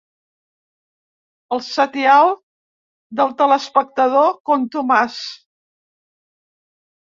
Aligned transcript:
El 1.57 1.61
setial 1.67 2.33
del 3.21 3.35
teleespectador 3.43 4.35
contumaç. 4.53 5.23